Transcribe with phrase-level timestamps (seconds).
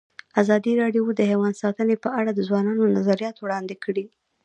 [0.41, 4.05] ازادي راډیو د حیوان ساتنه په اړه د ځوانانو نظریات وړاندې کړي.